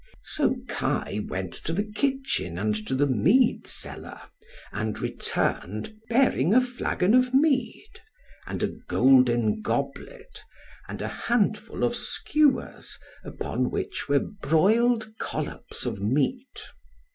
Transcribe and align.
So 0.23 0.55
Kai 0.67 1.19
went 1.27 1.53
to 1.53 1.73
the 1.73 1.83
kitchen 1.83 2.57
and 2.57 2.73
to 2.87 2.95
the 2.95 3.05
mead 3.05 3.67
cellar, 3.67 4.19
and 4.71 4.99
returned, 4.99 5.93
bearing 6.09 6.55
a 6.55 6.59
flagon 6.59 7.13
of 7.13 7.35
mead, 7.35 8.01
and 8.47 8.63
a 8.63 8.67
golden 8.87 9.61
goblet, 9.61 10.43
and 10.87 11.03
a 11.03 11.07
handful 11.07 11.83
of 11.83 11.95
skewers 11.95 12.97
upon 13.23 13.69
which 13.69 14.09
were 14.09 14.21
broiled 14.41 15.07
collops 15.19 15.85
of 15.85 16.01
meat. 16.01 16.63